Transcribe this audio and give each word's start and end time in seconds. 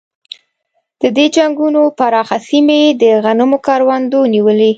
د 1.01 1.03
دې 1.17 1.25
جلګو 1.35 1.67
پراخه 1.97 2.37
سیمې 2.47 2.81
د 3.01 3.03
غنمو 3.23 3.57
کروندو 3.65 4.19
نیولې. 4.33 4.69